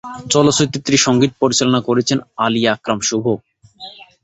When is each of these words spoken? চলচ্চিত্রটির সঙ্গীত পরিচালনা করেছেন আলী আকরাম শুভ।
চলচ্চিত্রটির 0.33 1.03
সঙ্গীত 1.05 1.31
পরিচালনা 1.41 1.79
করেছেন 1.87 2.17
আলী 2.37 2.61
আকরাম 2.67 2.99
শুভ। 3.01 3.25